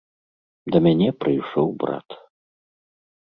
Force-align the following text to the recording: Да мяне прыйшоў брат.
Да 0.75 0.81
мяне 0.85 1.09
прыйшоў 1.25 1.67
брат. 1.83 2.07